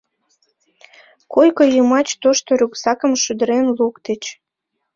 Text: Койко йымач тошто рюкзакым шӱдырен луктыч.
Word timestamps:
Койко 1.33 1.63
йымач 1.75 2.07
тошто 2.21 2.51
рюкзакым 2.59 3.13
шӱдырен 3.23 3.65
луктыч. 3.77 4.23